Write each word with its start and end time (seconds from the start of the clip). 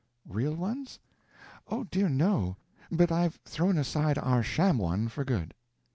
"Real 0.27 0.55
ones? 0.55 0.97
Oh, 1.67 1.83
dear 1.83 2.09
no—but 2.09 3.11
I've 3.11 3.35
thrown 3.45 3.77
aside 3.77 4.17
our 4.17 4.41
sham 4.41 4.79
one 4.79 5.07
for 5.09 5.23
good." 5.23 5.53